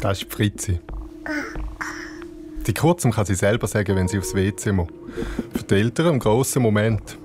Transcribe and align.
Das 0.00 0.22
ist 0.22 0.32
Fritzi. 0.32 0.80
Die 2.66 2.74
kurzem 2.74 3.10
kann 3.10 3.26
sie 3.26 3.34
selber 3.34 3.66
sagen, 3.66 3.96
wenn 3.96 4.08
sie 4.08 4.18
aufs 4.18 4.34
WC 4.34 4.72
muss. 4.72 4.88
Für 5.54 5.62
die 5.64 5.74
Eltern 5.74 6.14
ein 6.14 6.18
grosser 6.18 6.60
Moment. 6.60 7.18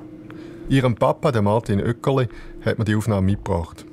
Ihrem 0.69 0.95
Papa, 0.95 1.31
der 1.31 1.41
Martin 1.41 1.81
Oeckerli, 1.81 2.27
hat 2.65 2.79
mir 2.79 2.85
die 2.85 2.95
Aufnahme 2.95 3.21
mitgebracht. 3.21 3.85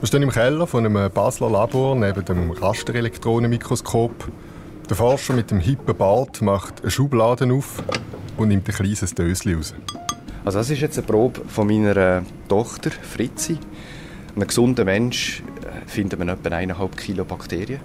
Wir 0.00 0.06
stehen 0.06 0.22
im 0.22 0.30
Keller 0.30 0.66
von 0.66 0.84
einem 0.84 1.10
Basler 1.10 1.48
Labor 1.48 1.96
neben 1.96 2.24
dem 2.24 2.50
Rasterelektronenmikroskop. 2.50 4.28
Der 4.90 4.96
Forscher 4.96 5.32
mit 5.32 5.50
dem 5.50 5.58
hippen 5.58 5.96
Bart 5.96 6.42
macht 6.42 6.82
eine 6.82 6.90
Schublade 6.90 7.50
auf 7.52 7.82
und 8.36 8.48
nimmt 8.48 8.68
ein 8.68 8.74
kleines 8.74 9.14
Döschen 9.14 9.54
raus. 9.54 9.74
Also 10.44 10.58
das 10.58 10.70
ist 10.70 10.80
jetzt 10.80 10.98
eine 10.98 11.06
Probe 11.06 11.40
von 11.48 11.66
meiner 11.66 12.24
Tochter 12.48 12.90
Fritzi. 12.90 13.58
Ein 14.36 14.46
gesunder 14.46 14.84
Mensch 14.84 15.42
äh, 15.42 15.55
findet 15.86 16.18
man 16.18 16.28
etwa 16.28 16.48
1,5 16.48 16.96
Kilo 16.96 17.24
Bakterien. 17.24 17.80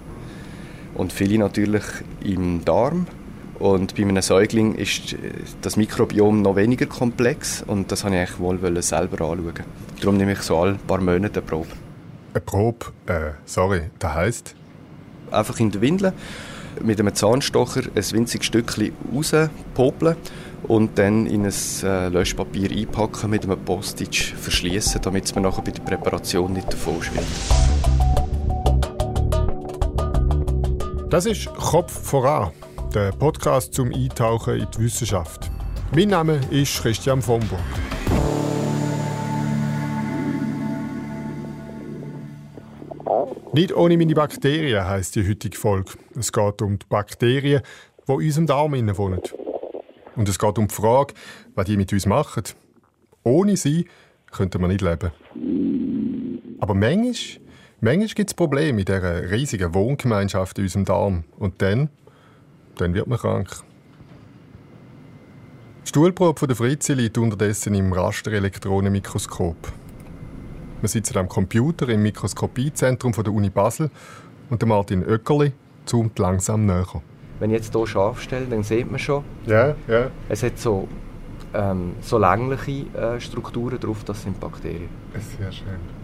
Und 0.94 1.12
viele 1.12 1.38
natürlich 1.38 1.84
im 2.22 2.64
Darm. 2.64 3.06
Und 3.58 3.94
bei 3.94 4.02
einem 4.02 4.20
Säugling 4.20 4.74
ist 4.74 5.16
das 5.60 5.76
Mikrobiom 5.76 6.42
noch 6.42 6.56
weniger 6.56 6.86
komplex 6.86 7.62
und 7.62 7.92
das 7.92 8.04
wollte 8.04 8.24
ich 8.24 8.38
wohl 8.40 8.58
selber 8.82 9.30
anschauen. 9.30 9.52
Darum 10.00 10.16
nehme 10.16 10.32
ich 10.32 10.40
so 10.40 10.58
alle 10.58 10.74
paar 10.74 11.00
Monate 11.00 11.40
eine 11.40 11.48
Probe. 11.48 11.68
Eine 12.34 12.40
Probe? 12.40 12.86
Äh, 13.06 13.32
sorry, 13.44 13.82
das 14.00 14.14
heisst? 14.14 14.54
Einfach 15.30 15.60
in 15.60 15.70
der 15.70 15.80
Windel 15.80 16.12
mit 16.82 16.98
einem 16.98 17.14
Zahnstocher 17.14 17.82
ein 17.94 18.12
winziges 18.12 18.46
Stückchen 18.46 18.92
rauspopeln 19.14 20.16
und 20.68 20.98
dann 20.98 21.26
in 21.26 21.44
ein 21.44 21.52
äh, 21.82 22.08
Löschpapier 22.08 22.70
einpacken 22.70 23.30
mit 23.30 23.44
einem 23.44 23.58
Postage 23.58 24.32
verschließen, 24.36 25.00
damit 25.02 25.24
es 25.24 25.34
mir 25.34 25.42
nachher 25.42 25.62
bei 25.62 25.70
der 25.70 25.82
Präparation 25.82 26.52
nicht 26.52 26.72
davon 26.72 27.02
schwimmt. 27.02 27.26
Das 31.12 31.26
ist 31.26 31.44
Kopf 31.56 31.92
voran, 31.92 32.52
der 32.94 33.12
Podcast 33.12 33.74
zum 33.74 33.92
Eintauchen 33.92 34.60
in 34.60 34.66
die 34.74 34.78
Wissenschaft. 34.78 35.50
Mein 35.94 36.08
Name 36.08 36.40
ist 36.50 36.80
Christian 36.80 37.20
von 37.20 37.38
Burg. 37.40 37.60
Nicht 43.52 43.76
ohne 43.76 43.98
meine 43.98 44.14
Bakterien 44.14 44.88
heisst 44.88 45.14
die 45.14 45.28
heutige 45.28 45.58
Folge. 45.58 45.92
Es 46.18 46.32
geht 46.32 46.62
um 46.62 46.78
die 46.78 46.86
Bakterien, 46.88 47.60
die 48.08 48.12
in 48.12 48.18
unserem 48.18 48.46
Darm 48.46 48.72
wohnen. 48.96 49.20
Und 50.16 50.28
es 50.30 50.38
geht 50.38 50.58
um 50.58 50.66
die 50.66 50.74
Frage, 50.74 51.12
was 51.54 51.66
die 51.66 51.76
mit 51.76 51.92
uns 51.92 52.06
machen. 52.06 52.44
Ohne 53.22 53.58
sie 53.58 53.86
könnten 54.30 54.62
wir 54.62 54.68
nicht 54.68 54.80
leben. 54.80 55.12
Aber 56.58 56.72
manchmal, 56.72 57.42
manchmal 57.82 58.08
gibt 58.08 58.30
es 58.30 58.34
Probleme 58.34 58.80
in 58.80 58.84
dieser 58.86 59.30
riesigen 59.30 59.74
Wohngemeinschaft 59.74 60.56
in 60.58 60.64
unserem 60.64 60.84
Darm. 60.84 61.24
Und 61.38 61.60
dann, 61.60 61.90
dann 62.76 62.94
wird 62.94 63.06
man 63.06 63.18
krank. 63.18 63.48
Die 65.84 65.88
Stuhlprobe 65.88 66.38
von 66.38 66.48
der 66.48 66.56
Fritzi 66.56 66.94
liegt 66.94 67.18
unterdessen 67.18 67.74
im 67.74 67.92
Rasterelektronenmikroskop. 67.92 69.56
Wir 70.80 70.88
sitzen 70.88 71.18
am 71.18 71.28
Computer 71.28 71.88
im 71.88 72.02
Mikroskopiezentrum 72.02 73.12
der 73.12 73.32
Uni 73.32 73.50
Basel 73.50 73.90
und 74.48 74.62
der 74.62 74.68
Martin 74.68 75.04
Oeckerli 75.04 75.52
zoomt 75.84 76.18
langsam 76.18 76.66
näher. 76.66 77.02
Wenn 77.38 77.50
ich 77.50 77.56
jetzt 77.56 77.74
hier 77.74 77.86
scharf 77.86 78.22
stelle, 78.22 78.46
dann 78.46 78.62
sieht 78.62 78.90
man 78.90 78.98
schon, 78.98 79.24
ja, 79.46 79.74
ja. 79.88 80.10
es 80.28 80.42
hat 80.42 80.58
so, 80.58 80.88
ähm, 81.54 81.94
so 82.00 82.18
längliche 82.18 82.86
äh, 82.96 83.20
Strukturen 83.20 83.78
drauf, 83.78 84.04
das 84.04 84.22
sind 84.22 84.38
Bakterien. 84.38 84.88
Sehr 85.38 85.52
schön. 85.52 86.01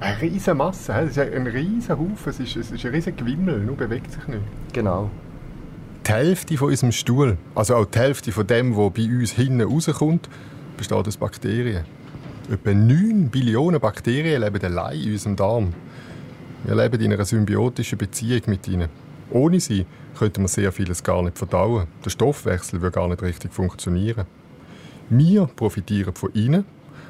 Eine 0.00 0.20
riesige 0.22 0.54
Masse, 0.54 0.92
es 0.92 1.16
ist 1.16 1.18
ein 1.18 1.46
riesiger 1.46 1.98
Haufen, 1.98 2.30
es 2.30 2.38
ist, 2.38 2.56
es 2.56 2.70
ist 2.70 2.84
ein 2.84 2.92
riesiger 2.92 3.16
Gewimmel, 3.16 3.58
nur 3.60 3.76
bewegt 3.76 4.12
sich 4.12 4.26
nicht. 4.28 4.42
Genau. 4.72 5.10
Die 6.06 6.12
Hälfte 6.12 6.56
von 6.56 6.68
unserem 6.68 6.92
Stuhl, 6.92 7.36
also 7.56 7.74
auch 7.74 7.84
die 7.84 7.98
Hälfte 7.98 8.30
von 8.30 8.46
dem, 8.46 8.76
was 8.76 8.92
bei 8.92 9.02
uns 9.02 9.32
hinten 9.32 9.60
rauskommt, 9.60 10.28
besteht 10.76 11.06
aus 11.06 11.16
Bakterien. 11.16 11.84
Etwa 12.50 12.72
9 12.72 13.28
Billionen 13.28 13.80
Bakterien 13.80 14.40
leben 14.40 14.64
allein 14.64 15.00
in 15.00 15.12
unserem 15.12 15.36
Darm. 15.36 15.74
Wir 16.64 16.76
leben 16.76 17.00
in 17.00 17.12
einer 17.12 17.24
symbiotischen 17.24 17.98
Beziehung 17.98 18.42
mit 18.46 18.68
ihnen. 18.68 18.88
Ohne 19.30 19.58
sie 19.58 19.84
könnte 20.16 20.40
man 20.40 20.48
sehr 20.48 20.72
vieles 20.72 21.02
gar 21.02 21.22
nicht 21.22 21.36
verdauen. 21.36 21.88
Der 22.04 22.10
Stoffwechsel 22.10 22.80
würde 22.80 22.94
gar 22.94 23.08
nicht 23.08 23.22
richtig 23.22 23.52
funktionieren. 23.52 24.26
Wir 25.10 25.46
profitieren 25.46 26.14
von 26.14 26.32
ihnen, 26.34 26.64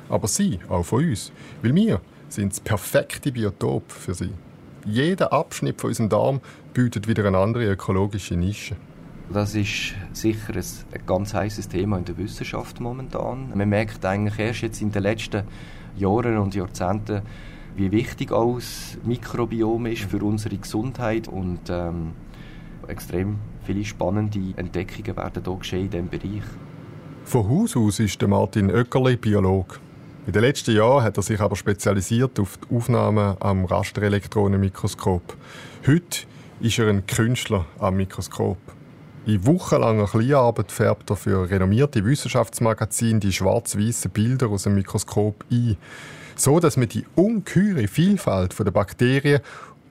aber 0.09 0.27
sie 0.27 0.59
auch 0.69 0.85
von 0.85 1.05
uns. 1.05 1.31
Weil 1.63 1.75
wir 1.75 2.01
sind 2.29 2.53
das 2.53 2.61
perfekte 2.61 3.33
Biotop 3.33 3.91
für 3.91 4.15
sie. 4.15 4.31
Jeder 4.85 5.33
Abschnitt 5.33 5.81
von 5.81 5.89
unserem 5.89 6.09
Darm 6.09 6.41
bietet 6.73 7.09
wieder 7.09 7.25
eine 7.27 7.39
andere 7.39 7.67
ökologische 7.67 8.37
Nische. 8.37 8.77
Das 9.31 9.55
ist 9.55 9.95
sicher 10.13 10.55
ein, 10.55 11.07
ganz 11.07 11.35
heißes 11.35 11.69
Thema 11.69 11.99
in 11.99 12.05
der 12.07 12.17
Wissenschaft 12.17 12.81
momentan. 12.81 13.53
Man 13.55 13.69
merkt 13.69 14.05
eigentlich 14.07 14.39
erst 14.39 14.63
jetzt 14.63 14.81
in 14.81 14.91
den 14.91 15.03
letzten 15.03 15.43
Jahren 15.97 16.39
und 16.39 16.55
Jahrzehnten, 16.55 17.23
wie 17.77 17.93
wichtig 17.93 18.33
auch 18.33 18.55
das 18.55 18.97
Mikrobiom 19.05 19.87
ist 19.87 20.05
für 20.05 20.23
unsere 20.25 20.57
Gesundheit 20.57 21.29
und 21.29 21.61
ähm, 21.69 22.13
extrem 22.87 23.37
viele 23.65 23.85
spannende 23.85 24.41
Entdeckungen 24.57 25.17
werden 25.17 25.43
hier 25.45 25.57
geschehen 25.57 25.85
in 25.85 25.91
diesem 25.91 26.09
Bereich. 26.09 26.45
Von 27.25 27.49
Haus 27.51 27.77
aus 27.77 28.01
ist 28.01 28.27
Martin 28.27 28.71
Oeckerli 28.71 29.17
Biologe. 29.17 29.75
In 30.29 30.35
den 30.35 30.43
letzten 30.43 30.77
Jahren 30.77 31.05
hat 31.05 31.17
er 31.17 31.23
sich 31.23 31.41
aber 31.41 31.57
spezialisiert 31.57 32.39
auf 32.39 32.59
die 32.59 32.77
Aufnahme 32.77 33.39
am 33.41 33.65
Rasterelektronenmikroskop. 33.65 35.23
Heute 35.87 36.27
ist 36.61 36.79
er 36.79 36.89
ein 36.89 37.07
Künstler 37.07 37.65
am 37.79 37.97
Mikroskop. 37.97 38.59
In 39.25 39.47
wochenlanger 39.47 40.05
Kleinarbeit 40.05 40.71
färbt 40.71 41.09
er 41.09 41.17
für 41.17 41.49
renommierte 41.49 42.05
Wissenschaftsmagazine 42.05 43.21
die 43.21 43.33
schwarz-weißen 43.33 44.11
Bilder 44.11 44.51
aus 44.51 44.65
dem 44.65 44.75
Mikroskop 44.75 45.47
ein, 45.51 45.79
so 46.37 46.61
dass 46.61 46.77
man 46.77 46.91
die 46.91 47.07
ungeheure 47.15 47.89
Vielfalt 47.89 48.55
der 48.59 48.71
Bakterien 48.71 49.41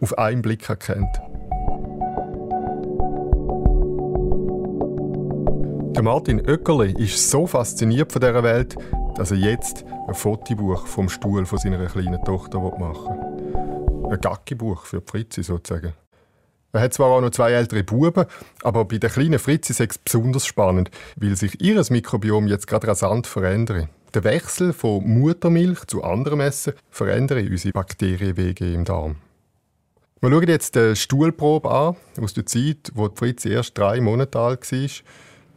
auf 0.02 0.20
einen 0.20 0.44
Blick 0.44 0.70
erkennt. 0.70 1.20
Martin 6.00 6.48
Oeckerli 6.48 6.94
ist 7.04 7.28
so 7.32 7.48
fasziniert 7.48 8.12
von 8.12 8.22
dieser 8.22 8.44
Welt, 8.44 8.76
dass 9.18 9.32
er 9.32 9.38
jetzt 9.38 9.84
ein 10.08 10.14
Fotobuch 10.14 10.86
vom 10.86 11.10
Stuhl 11.10 11.46
von 11.46 11.58
seiner 11.58 11.86
kleinen 11.88 12.24
Tochter 12.24 12.60
machen 12.60 13.18
will. 13.18 14.12
Ein 14.14 14.22
Gackibuch 14.22 14.86
für 14.86 15.02
Fritzi 15.02 15.44
sozusagen. 15.44 15.94
Er 16.74 16.82
hat 16.82 16.94
zwar 16.94 17.08
auch 17.08 17.22
noch 17.22 17.32
zwei 17.32 17.54
ältere 17.54 17.84
Buben, 17.84 18.26
aber 18.62 18.86
bei 18.86 19.00
der 19.00 19.10
kleinen 19.10 19.40
Fritzi 19.40 19.72
ist 19.72 19.82
es 19.82 19.98
besonders 19.98 20.46
spannend, 20.46 20.92
weil 21.16 21.36
sich 21.36 21.60
ihr 21.62 21.84
Mikrobiom 21.90 22.48
jetzt 22.48 22.68
gerade 22.68 22.88
rasant 22.88 23.26
verändert. 23.26 23.90
Der 24.14 24.24
Wechsel 24.24 24.74
von 24.74 25.04
Muttermilch 25.04 25.86
zu 25.88 26.04
anderem 26.04 26.40
Essen 26.40 26.74
verändert 26.90 27.50
unsere 27.50 27.74
Bakterienwege 27.74 28.72
im 28.72 28.86
Darm. 28.86 29.16
Wir 30.22 30.30
schauen 30.30 30.48
jetzt 30.48 30.76
die 30.76 30.96
Stuhlprobe 30.96 31.70
an, 31.70 31.96
aus 32.22 32.34
der 32.34 32.46
Zeit, 32.46 32.92
wo 32.94 33.10
Fritzi 33.14 33.50
erst 33.50 33.78
drei 33.78 34.00
Monate 34.02 34.40
alt 34.40 34.72
war. 34.72 34.90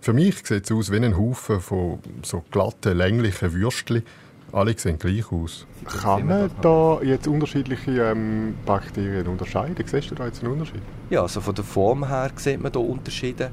Für 0.02 0.14
mich 0.14 0.46
sieht 0.46 0.64
es 0.64 0.72
aus 0.72 0.90
wie 0.90 0.96
ein 0.96 1.18
Haufen 1.18 1.60
von 1.60 1.98
so 2.22 2.42
glatten, 2.50 2.96
länglichen 2.96 3.52
Würstchen, 3.52 4.02
alle 4.50 4.76
sehen 4.76 4.98
gleich 4.98 5.30
aus. 5.30 5.66
Kann 5.84 6.26
man 6.26 6.50
da 6.62 7.00
jetzt 7.02 7.28
unterschiedliche 7.28 8.10
ähm, 8.10 8.54
Bakterien 8.64 9.26
unterscheiden? 9.26 9.84
Siehst 9.86 10.10
du 10.10 10.14
da 10.14 10.24
jetzt 10.24 10.42
einen 10.42 10.52
Unterschied? 10.54 10.80
Ja, 11.10 11.20
also 11.22 11.42
von 11.42 11.54
der 11.54 11.64
Form 11.64 12.08
her 12.08 12.30
sieht 12.36 12.62
man 12.62 12.72
da 12.72 12.80
Unterschiede. 12.80 13.50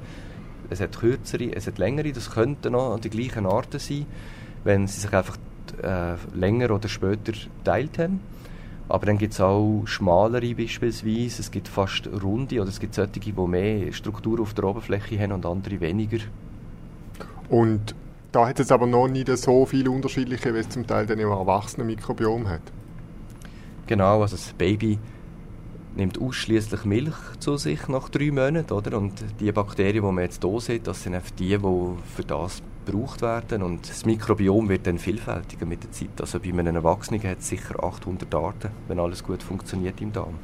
Es 0.69 0.80
hat 0.80 0.97
kürzere, 0.97 1.52
es 1.53 1.68
hat 1.68 1.78
längere, 1.80 2.13
das 2.13 2.31
könnten 2.31 2.72
noch 2.72 2.97
die 3.00 3.09
gleichen 3.09 3.46
Arten 3.46 3.80
sein, 3.80 4.06
wenn 4.63 4.88
sie 4.88 5.02
sich 5.02 5.13
einfach 5.13 5.38
äh, 5.84 6.16
länger 6.34 6.72
oder 6.72 6.88
später 6.88 7.34
geteilt 7.34 8.00
haben. 8.00 8.22
Aber 8.90 9.06
dann 9.06 9.18
gibt 9.18 9.33
es 9.33 9.42
auch 9.42 9.83
schmalere 9.86 10.56
beispielsweise, 10.56 11.42
es 11.42 11.51
gibt 11.51 11.68
fast 11.68 12.07
runde 12.07 12.62
oder 12.62 12.69
es 12.69 12.80
gibt 12.80 12.95
solche, 12.95 13.19
die 13.19 13.33
mehr 13.33 13.92
Struktur 13.92 14.39
auf 14.39 14.54
der 14.54 14.63
Oberfläche 14.63 15.19
haben 15.19 15.33
und 15.33 15.45
andere 15.45 15.81
weniger. 15.81 16.19
Und 17.49 17.95
da 18.31 18.47
hat 18.47 18.59
es 18.59 18.71
aber 18.71 18.88
noch 18.88 19.07
nicht 19.07 19.35
so 19.38 19.65
viele 19.65 19.89
unterschiedliche, 19.89 20.53
wie 20.53 20.59
es 20.59 20.69
zum 20.69 20.85
Teil 20.85 21.05
dann 21.05 21.19
im 21.19 21.29
Erwachsenen-Mikrobiom 21.29 22.49
hat. 22.49 22.61
Genau, 23.88 24.21
also 24.21 24.35
das 24.35 24.53
Baby 24.53 24.99
nimmt 25.95 26.21
ausschließlich 26.21 26.85
Milch 26.85 27.15
zu 27.39 27.57
sich 27.57 27.88
nach 27.88 28.09
drei 28.09 28.31
Monaten, 28.31 28.71
oder? 28.71 28.97
Und 28.97 29.13
die 29.39 29.51
Bakterien, 29.51 30.05
die 30.05 30.11
man 30.11 30.23
jetzt 30.23 30.44
hier 30.44 30.59
sieht, 30.59 30.88
das 30.88 31.03
sind 31.03 31.15
einfach 31.15 31.31
die, 31.31 31.57
die 31.57 32.13
für 32.15 32.23
das 32.25 32.61
gebraucht 32.85 33.21
werden. 33.21 33.63
Und 33.63 33.89
das 33.89 34.05
Mikrobiom 34.05 34.69
wird 34.69 34.88
dann 34.88 34.99
vielfältiger 34.99 35.65
mit 35.65 35.83
der 35.83 35.91
Zeit. 35.91 36.19
Also 36.19 36.39
bei 36.39 36.49
einem 36.49 36.75
Erwachsenen 36.75 37.23
hat 37.23 37.39
es 37.39 37.49
sicher 37.49 37.83
800 37.83 38.33
Arten, 38.35 38.69
wenn 38.88 38.99
alles 38.99 39.23
gut 39.23 39.41
funktioniert 39.41 39.99
im 40.01 40.13
Darm. 40.13 40.35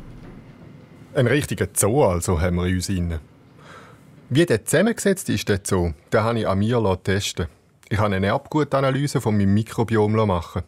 Ein 1.14 1.28
richtiger 1.28 1.68
Zoo 1.74 2.04
also 2.04 2.42
haben 2.42 2.56
wir 2.56 2.66
in 2.66 2.76
uns 2.76 2.90
inne. 2.90 3.20
Wie 4.30 4.46
der 4.46 4.66
zusammengesetzt 4.66 5.30
ist, 5.30 5.50
der 5.50 5.60
Zoo, 5.64 5.92
den 6.12 6.24
habe 6.24 6.40
ich 6.40 6.48
an 6.48 6.60
mir 6.60 7.00
testen 7.04 7.48
Ich 7.90 8.00
habe 8.00 8.16
eine 8.16 8.28
Erbgutanalyse 8.28 9.22
von 9.22 9.38
meinem 9.38 9.54
Mikrobiom 9.54 10.14
machen. 10.14 10.64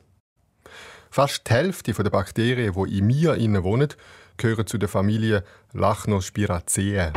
Fast 1.10 1.48
die 1.48 1.54
Hälfte 1.54 1.94
der 1.94 2.10
Bakterien, 2.10 2.74
die 2.74 2.98
in 2.98 3.08
mir 3.08 3.64
wohnen, 3.64 3.90
gehören 4.38 4.68
zu 4.68 4.78
der 4.78 4.90
Familie 4.90 5.44
Lachnospiraceae. 5.74 7.14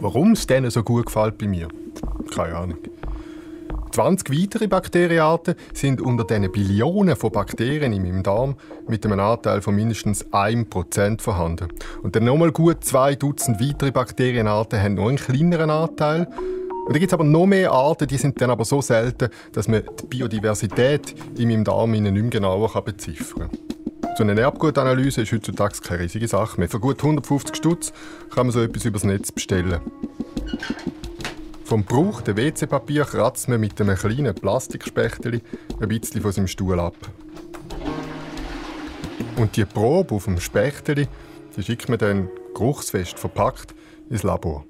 Warum 0.00 0.32
es 0.32 0.46
denen 0.46 0.70
so 0.70 0.82
gut 0.82 1.06
gefällt 1.06 1.38
bei 1.38 1.46
mir? 1.46 1.68
Keine 2.34 2.56
Ahnung. 2.56 2.78
20 3.90 4.30
weitere 4.30 4.68
Bakterienarten 4.68 5.54
sind 5.72 6.00
unter 6.00 6.24
diesen 6.24 6.50
Billionen 6.52 7.16
von 7.16 7.32
Bakterien 7.32 7.92
in 7.92 8.02
meinem 8.02 8.22
Darm 8.22 8.56
mit 8.86 9.04
einem 9.04 9.20
Anteil 9.20 9.62
von 9.62 9.74
mindestens 9.74 10.26
1% 10.26 11.20
vorhanden. 11.20 11.68
Und 12.02 12.16
dann 12.16 12.24
nochmal 12.24 12.52
gut 12.52 12.84
zwei 12.84 13.14
Dutzend 13.14 13.60
weitere 13.60 13.90
Bakterienarten 13.90 14.80
haben 14.80 14.94
noch 14.94 15.08
einen 15.08 15.18
kleineren 15.18 15.70
Anteil. 15.70 16.26
Und 16.86 16.94
dann 16.94 17.00
gibt 17.00 17.12
es 17.12 17.14
aber 17.14 17.24
noch 17.24 17.46
mehr 17.46 17.70
Arten, 17.72 18.08
die 18.08 18.16
sind 18.16 18.40
dann 18.40 18.50
aber 18.50 18.64
so 18.64 18.80
selten, 18.80 19.28
dass 19.52 19.68
man 19.68 19.82
die 20.00 20.06
Biodiversität 20.06 21.14
in 21.36 21.48
meinem 21.48 21.64
Darm 21.64 21.90
nicht 21.90 22.02
mehr 22.02 22.22
genauer 22.24 22.82
beziffern 22.82 23.50
kann. 23.50 23.78
So 24.16 24.24
eine 24.24 24.40
Erbgutanalyse 24.40 25.22
ist 25.22 25.32
heutzutage 25.32 25.78
keine 25.80 26.00
riesige 26.00 26.26
Sache 26.26 26.58
mehr. 26.58 26.68
Für 26.68 26.80
gut 26.80 26.98
150 26.98 27.54
Stutz 27.54 27.92
kann 28.34 28.46
man 28.46 28.52
so 28.52 28.60
etwas 28.60 28.84
übers 28.84 29.04
Netz 29.04 29.30
bestellen. 29.30 29.80
Vom 31.68 31.84
gebrauchten 31.84 32.34
WC-Papier 32.34 33.04
kratzt 33.04 33.46
man 33.50 33.60
mit 33.60 33.78
einem 33.78 33.94
kleinen 33.94 34.34
Plastikspechtel 34.34 35.42
ein 35.78 35.88
bisschen 35.88 36.22
von 36.22 36.32
seinem 36.32 36.46
Stuhl 36.46 36.80
ab. 36.80 36.96
Und 39.36 39.54
die 39.54 39.66
Probe 39.66 40.14
auf 40.14 40.24
dem 40.24 40.40
Spechtel 40.40 41.06
die 41.54 41.62
schickt 41.62 41.90
man 41.90 41.98
dann 41.98 42.30
geruchsfest 42.54 43.18
verpackt 43.18 43.74
ins 44.08 44.22
Labor. 44.22 44.64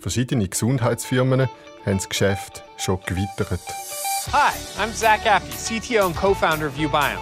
Verschiedene 0.00 0.48
Gesundheitsfirmen 0.48 1.42
haben 1.86 1.96
das 1.98 2.08
Geschäft 2.08 2.64
schon 2.76 2.98
gewittert. 3.06 3.60
Hi, 4.32 4.52
I'm 4.80 4.92
Zach 4.92 5.24
Affey, 5.24 5.78
CTO 5.78 6.06
und 6.06 6.16
Co-Founder 6.16 6.66
of 6.66 6.76
UBiome. 6.76 7.20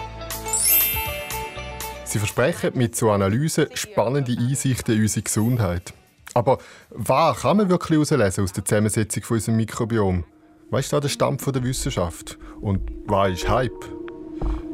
Sie 2.05 2.17
versprechen 2.17 2.71
mit 2.73 2.95
so 2.95 3.11
Analysen 3.11 3.67
spannende 3.75 4.31
Einsichten 4.31 4.95
in 4.95 5.01
unsere 5.03 5.21
Gesundheit. 5.21 5.93
Aber 6.33 6.59
was 6.89 7.41
kann 7.41 7.57
man 7.57 7.69
wirklich 7.69 7.97
herauslesen 7.97 8.43
aus 8.43 8.53
der 8.53 8.65
Zusammensetzung 8.65 9.23
von 9.23 9.35
unserem 9.35 9.57
Mikrobiom? 9.57 10.23
Was 10.69 10.85
ist 10.85 10.93
da 10.93 10.99
der 10.99 11.09
Stamm 11.09 11.37
der 11.37 11.63
Wissenschaft? 11.63 12.37
Und 12.61 12.89
was 13.05 13.31
ist 13.31 13.49
Hype? 13.49 13.85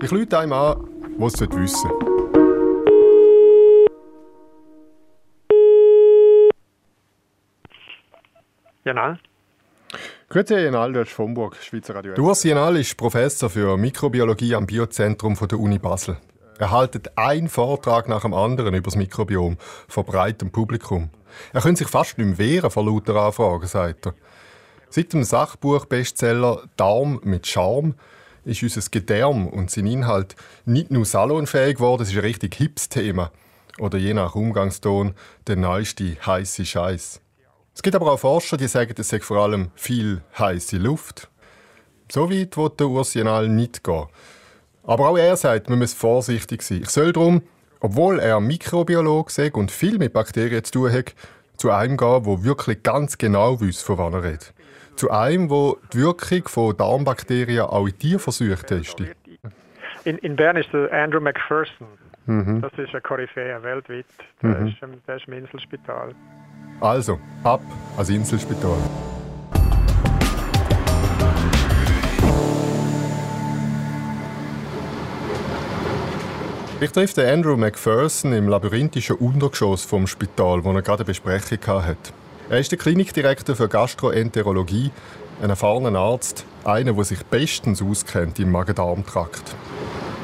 Ich 0.04 0.12
lüte 0.12 0.38
einem 0.38 0.54
an, 0.54 0.78
was 1.18 1.34
es 1.34 1.50
wissen 1.50 1.90
Jenal. 8.86 9.20
Grüezi, 10.30 10.54
Jenal, 10.54 10.94
du 10.94 11.00
bist 11.02 11.12
von 11.12 11.28
Hamburg, 11.28 11.58
Schweizer 11.58 11.96
Radio. 11.96 12.14
Urs 12.24 12.44
Jenal 12.44 12.78
ist 12.78 12.96
Professor 12.96 13.50
für 13.50 13.76
Mikrobiologie 13.76 14.56
am 14.56 14.66
Biozentrum 14.66 15.36
der 15.36 15.60
Uni 15.60 15.78
Basel. 15.78 16.18
Er 16.58 16.72
haltet 16.72 17.18
einen 17.18 17.50
Vortrag 17.50 18.08
nach 18.08 18.22
dem 18.22 18.34
anderen 18.34 18.74
über 18.74 18.86
das 18.86 18.96
Mikrobiom 18.96 19.58
vor 19.88 20.06
breitem 20.06 20.52
Publikum. 20.52 21.10
Er 21.54 21.62
könnte 21.62 21.80
sich 21.80 21.88
fast 21.88 22.18
nicht 22.18 22.28
mehr 22.28 22.38
wehren 22.38 22.72
vor 22.72 22.86
lauter 22.86 23.16
Anfragen, 23.16 23.68
sagt 23.68 24.08
er. 24.08 24.14
Seit 24.90 25.14
dem 25.14 25.24
Sachbuch-Bestseller 25.24 26.64
«Darm 26.78 27.20
mit 27.24 27.46
Charme» 27.46 27.96
ist 28.46 28.64
unser 28.64 28.90
Gedärm 28.90 29.48
und 29.48 29.70
sein 29.70 29.86
Inhalt 29.86 30.36
nicht 30.66 30.92
nur 30.92 31.06
salonfähig 31.06 31.76
geworden, 31.76 32.04
es 32.04 32.10
ist 32.10 32.16
ein 32.16 32.22
richtig 32.22 32.56
hips 32.56 32.88
Thema. 32.88 33.32
Oder 33.80 33.98
je 33.98 34.14
nach 34.14 34.36
Umgangston 34.36 35.14
der 35.46 35.58
neueste 35.58 36.16
heiße 36.26 36.66
Scheiß. 36.66 37.22
Es 37.76 37.84
gibt 37.84 37.96
aber 37.96 38.12
auch 38.12 38.20
Forscher, 38.20 38.58
die 38.58 38.68
sagen, 38.68 38.96
es 38.98 39.10
sei 39.10 39.20
vor 39.20 39.38
allem 39.38 39.72
viel 39.76 40.24
heiße 40.40 40.78
Luft. 40.78 41.30
So 42.10 42.32
weit 42.32 42.58
will 42.58 42.70
der 42.70 42.88
Urs 42.88 43.14
Jenal 43.14 43.50
nicht 43.50 43.84
gehen. 43.84 44.08
Aber 44.84 45.10
auch 45.10 45.18
er 45.18 45.36
sagt, 45.36 45.70
man 45.70 45.80
muss 45.80 45.94
vorsichtig 45.94 46.64
sein. 46.64 46.82
Ich 46.82 46.90
soll 46.90 47.12
darum, 47.12 47.42
obwohl 47.80 48.20
er 48.20 48.40
Mikrobiologe 48.40 49.42
ist 49.42 49.56
und 49.56 49.72
viel 49.72 49.98
mit 49.98 50.14
Bakterien 50.14 50.64
zu 50.64 50.72
tun 50.72 50.92
hat, 50.92 51.14
zu 51.58 51.72
einem 51.72 51.98
gehen, 51.98 52.24
der 52.24 52.44
wirklich 52.44 52.84
ganz 52.84 53.18
genau 53.18 53.60
weiß, 53.60 53.82
von 53.82 53.98
wann 53.98 54.14
er 54.14 54.24
redet. 54.24 54.54
Zu 54.96 55.12
einem, 55.12 55.50
wo 55.50 55.78
die 55.94 56.00
Wirkung 56.00 56.48
von 56.48 56.76
Darmbakterien 56.76 57.66
auch 57.66 57.86
in 57.88 57.98
Tierversuchen 57.98 58.66
testet. 58.66 59.16
In, 60.06 60.18
in 60.20 60.36
Bern 60.36 60.58
ist 60.58 60.72
der 60.74 60.92
Andrew 60.92 61.20
McPherson. 61.20 61.88
Mhm. 62.26 62.62
Das 62.62 62.74
ist 62.78 62.94
ein 62.94 63.04
Koryphäe 63.04 63.62
weltweit. 63.64 64.06
Der, 64.42 64.50
mhm. 64.50 64.68
ist, 64.68 64.78
der 65.08 65.16
ist 65.16 65.28
im 65.28 65.34
Inselspital. 65.34 66.14
Also, 66.82 67.20
ab 67.44 67.62
ans 67.96 68.10
Inselspital. 68.10 68.78
Ich 76.80 76.92
treffe 76.92 77.28
Andrew 77.28 77.58
McPherson 77.58 78.34
im 78.34 78.48
labyrinthischen 78.48 79.16
Untergeschoss 79.16 79.84
vom 79.84 80.06
Spital, 80.06 80.64
wo 80.64 80.72
er 80.74 80.84
gerade 80.84 81.00
eine 81.00 81.06
Besprechung 81.06 81.58
hatte. 81.66 82.14
Er 82.52 82.60
ist 82.60 82.70
der 82.70 82.78
Klinikdirektor 82.78 83.56
für 83.56 83.68
Gastroenterologie, 83.68 84.92
ein 85.42 85.50
erfahrener 85.50 85.98
Arzt, 85.98 86.46
einer, 86.64 86.94
der 86.94 87.04
sich 87.04 87.26
bestens 87.26 87.82
auskennt 87.82 88.38
im 88.38 88.52
Magen-Darm-Trakt. 88.52 89.56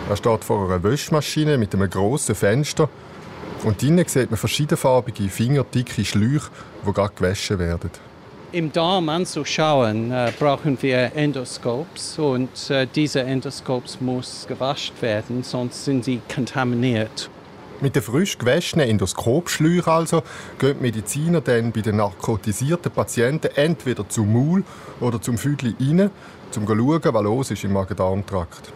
Er 0.07 0.15
steht 0.15 0.43
vor 0.43 0.69
einer 0.69 0.83
Wäschmaschine 0.83 1.57
mit 1.57 1.73
einem 1.73 1.89
grossen 1.89 2.35
Fenster 2.35 2.87
und 3.63 3.81
drinnen 3.81 4.05
sieht 4.07 4.29
man 4.29 4.37
verschiedenfarbige, 4.37 5.29
fingerdicke 5.29 6.05
Schläuche, 6.05 6.51
die 6.85 6.93
gerade 6.93 7.15
gewaschen 7.15 7.57
werden 7.57 7.89
im 8.53 8.71
Darm 8.71 9.09
anzuschauen, 9.09 10.11
äh, 10.11 10.31
brauchen 10.39 10.77
wir 10.81 11.15
Endoskopes 11.15 12.17
und 12.19 12.69
äh, 12.69 12.87
diese 12.93 13.21
Endoskopes 13.21 13.99
muss 13.99 14.45
gewaschen 14.47 14.95
werden, 15.01 15.43
sonst 15.43 15.85
sind 15.85 16.05
sie 16.05 16.21
kontaminiert. 16.33 17.29
Mit 17.81 17.95
den 17.95 18.03
frisch 18.03 18.37
gewaschenen 18.37 18.87
Endoskopschläuchen 18.87 19.91
also 19.91 20.23
gehen 20.59 20.79
Mediziner 20.81 21.41
dann 21.41 21.71
bei 21.71 21.81
den 21.81 21.97
narkotisierten 21.97 22.91
Patienten 22.91 23.49
entweder 23.55 24.07
zum 24.07 24.31
Maul 24.31 24.63
oder 25.01 25.19
zum 25.19 25.37
Füdli 25.37 25.75
rein, 25.79 25.99
um 26.01 26.11
zu 26.51 26.61
schauen, 26.65 27.01
was 27.03 27.23
los 27.23 27.51
ist 27.51 27.63
im 27.63 27.73
Magen-Darm-Trakt. 27.73 28.71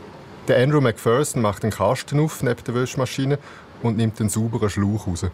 Der 0.47 0.57
Andrew 0.57 0.81
McPherson 0.81 1.41
macht 1.41 1.63
den 1.63 1.71
Kasten 1.71 2.19
auf 2.19 2.41
neben 2.41 2.63
der 2.65 2.73
Wäschmaschine 2.73 3.38
und 3.83 3.97
nimmt 3.97 4.19
den 4.19 4.30
sauberen 4.30 4.69
Schlauch 4.69 5.07
raus. 5.07 5.25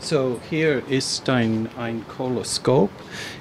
So 0.00 0.40
hier 0.48 0.82
ist 0.88 1.28
ein, 1.28 1.68
ein 1.76 2.04
Koloskop. 2.16 2.90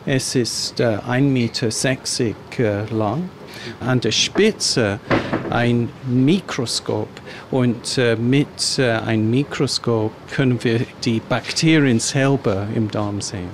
Es 0.06 0.36
ist 0.36 0.80
äh, 0.80 0.98
1,60 1.07 1.21
Meter 1.21 2.89
äh, 2.89 2.94
lang. 2.94 3.30
An 3.80 4.01
der 4.01 4.12
Spitze 4.12 5.00
ein 5.50 5.89
Mikroskop 6.07 7.09
und 7.51 7.98
äh, 7.98 8.15
mit 8.15 8.80
äh, 8.80 8.92
einem 8.92 9.30
Mikroskop 9.30 10.11
können 10.31 10.64
wir 10.64 10.81
die 11.04 11.19
Bakterien 11.19 11.99
selber 11.99 12.68
im 12.76 12.90
Darm 12.90 13.21
sehen. 13.21 13.49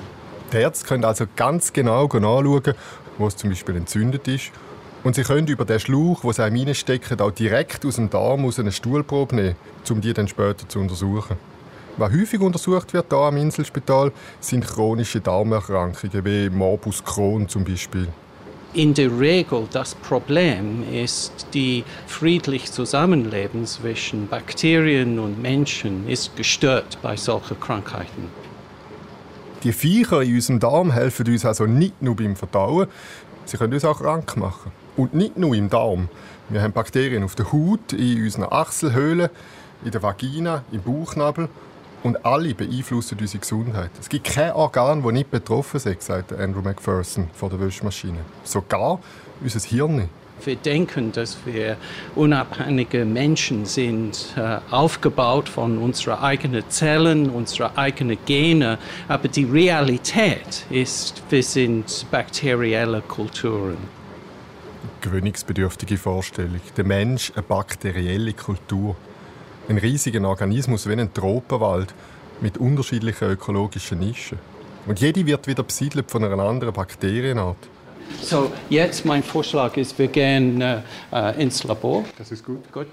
Die 0.51 0.57
Ärzte 0.57 0.86
können 0.86 1.03
also 1.03 1.25
ganz 1.36 1.74
genau 1.74 2.05
anschauen, 2.05 2.74
wo 3.17 3.27
es 3.27 3.36
zum 3.36 3.50
Beispiel 3.50 3.75
entzündet 3.75 4.27
ist. 4.27 4.51
Und 5.03 5.15
sie 5.15 5.24
können 5.24 5.48
über 5.48 5.65
den 5.65 5.79
Schlauch, 5.79 6.22
den 6.22 6.33
sie 6.33 6.43
einem 6.43 6.67
reinstecken, 6.67 7.19
auch 7.19 7.31
direkt 7.31 7.86
aus 7.86 7.95
dem 7.95 8.10
Darm 8.10 8.45
aus 8.45 8.60
eine 8.60 8.72
Stuhlprobe 8.72 9.36
nehmen, 9.36 9.55
um 9.89 10.00
die 10.00 10.13
dann 10.13 10.29
später 10.29 10.67
zu 10.67 10.79
untersuchen. 10.79 11.36
Was 11.95 12.12
häufig 12.12 12.41
untersucht 12.41 12.91
wird 12.93 13.05
hier 13.09 13.19
am 13.19 13.38
Inselspital, 13.38 14.12
sind 14.39 14.65
chronische 14.65 15.21
Darmerkrankungen 15.21 16.25
wie 16.25 16.50
Morbus 16.50 17.03
Crohn 17.03 17.47
zum 17.47 17.63
Beispiel. 17.63 18.07
In 18.73 18.95
der 18.95 19.19
Regel 19.19 19.67
das 19.71 19.93
Problem 19.93 20.83
ist, 20.91 21.45
die 21.53 21.83
friedliche 22.07 22.71
Zusammenleben 22.71 23.67
zwischen 23.67 24.27
Bakterien 24.27 25.19
und 25.19 25.39
Menschen 25.39 26.09
ist 26.09 26.35
gestört 26.35 26.97
bei 27.03 27.15
solchen 27.15 27.59
Krankheiten. 27.59 28.29
Die 29.63 29.71
Viecher 29.71 30.23
in 30.23 30.33
unserem 30.33 30.59
Darm 30.59 30.91
helfen 30.91 31.27
uns 31.27 31.45
also 31.45 31.67
nicht 31.67 32.01
nur 32.01 32.15
beim 32.15 32.35
Verdauen, 32.35 32.88
sie 33.45 33.57
können 33.57 33.73
uns 33.73 33.85
auch 33.85 34.00
krank 34.00 34.35
machen. 34.35 34.71
Und 34.97 35.13
nicht 35.13 35.38
nur 35.38 35.53
im 35.53 35.69
Darm. 35.69 36.09
Wir 36.50 36.63
haben 36.63 36.73
Bakterien 36.73 37.23
auf 37.23 37.35
der 37.35 37.51
Haut, 37.51 37.93
in 37.93 38.23
unseren 38.23 38.45
Achselhöhlen, 38.45 39.29
in 39.85 39.91
der 39.91 40.01
Vagina, 40.01 40.63
im 40.71 40.81
Bauchnabel 40.81 41.50
und 42.03 42.25
alle 42.25 42.53
beeinflussen 42.53 43.17
unsere 43.19 43.39
Gesundheit. 43.39 43.91
Es 44.00 44.10
gibt 44.10 44.25
kein 44.25 44.51
Organ, 44.51 45.01
das 45.01 45.12
nicht 45.13 45.31
betroffen 45.31 45.77
ist, 45.77 46.01
sagt 46.01 46.33
Andrew 46.33 46.62
McPherson 46.62 47.29
von 47.33 47.50
der 47.50 47.60
Wäschmaschine. 47.60 48.19
Sogar 48.43 49.00
unser 49.41 49.60
Hirn. 49.62 50.10
Wir 50.45 50.55
denken, 50.57 51.12
dass 51.13 51.38
wir 51.45 51.77
unabhängige 52.15 53.05
Menschen 53.05 53.65
sind, 53.65 54.33
äh, 54.36 54.57
aufgebaut 54.72 55.48
von 55.48 55.77
unseren 55.77 56.19
eigenen 56.19 56.69
Zellen, 56.69 57.29
unseren 57.29 57.77
eigenen 57.77 58.17
Gene. 58.25 58.77
Aber 59.07 59.29
die 59.29 59.45
Realität 59.45 60.65
ist, 60.69 61.24
wir 61.29 61.43
sind 61.43 62.05
bakterielle 62.12 63.01
Kulturen. 63.01 63.77
Gewöhnungsbedürftige 65.00 65.98
Vorstellung. 65.98 66.60
Der 66.75 66.83
Mensch 66.83 67.31
eine 67.36 67.43
bakterielle 67.43 68.33
Kultur. 68.33 68.98
Ein 69.70 69.77
riesiger 69.77 70.27
Organismus 70.27 70.88
wie 70.88 70.93
ein 70.93 71.13
Tropenwald 71.13 71.93
mit 72.41 72.58
unterschiedlichen 72.58 73.29
ökologischen 73.29 74.00
Nischen. 74.00 74.38
Und 74.86 75.00
jede 75.00 75.25
wird 75.25 75.48
wieder 75.48 75.63
besiedelt 75.63 76.12
von 76.12 76.24
einer 76.25 76.43
anderen 76.43 76.74
Bakterienart. 76.74 77.58
So, 78.22 78.51
jetzt 78.70 79.05
mein 79.05 79.24
Vorschlag 79.24 79.77
ist, 79.77 79.98
wir 79.98 80.08
gehen 80.08 80.62
äh, 80.62 80.82
äh, 81.13 81.41
ins 81.41 81.63
Labor. 81.63 82.03
Das 82.17 82.32
ist 82.32 82.43
gut. 82.46 82.72
Gut. 82.72 82.88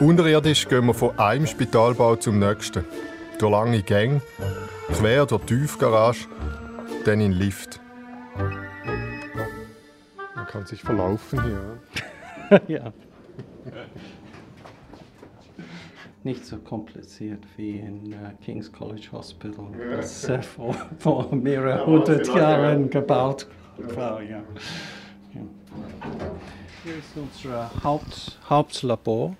Unterirdisch 0.00 0.66
gehen 0.66 0.86
wir 0.86 0.94
von 0.94 1.16
einem 1.18 1.46
Spitalbau 1.46 2.16
zum 2.16 2.38
nächsten. 2.38 2.84
Durch 3.38 3.52
lange 3.52 3.82
Gänge, 3.82 4.22
quer 4.94 5.26
durch 5.26 5.44
die 5.44 5.58
Tiefgarage, 5.58 6.26
dann 7.04 7.20
in 7.20 7.32
den 7.32 7.38
Lift. 7.38 7.80
Man 10.34 10.46
kann 10.46 10.66
sich 10.66 10.82
verlaufen 10.82 11.42
hier. 11.42 12.60
ja. 12.68 12.92
Nicht 16.22 16.44
so 16.44 16.58
kompliziert 16.58 17.42
wie 17.56 17.78
in 17.78 18.12
uh, 18.12 18.30
King's 18.44 18.70
College 18.70 19.08
Hospital, 19.12 19.66
das 19.96 20.28
äh, 20.28 20.42
vor, 20.42 20.74
vor 20.98 21.34
mehreren 21.34 21.86
hundert 21.86 22.26
Jahren 22.26 22.90
gebaut 22.90 23.46
war. 23.78 24.22
Ja. 24.22 24.42
Ja. 25.32 25.40
Hier 26.84 26.96
ist 26.96 27.16
unser 27.16 27.70
Haupt, 27.82 28.38
Hauptlabor 28.48 29.34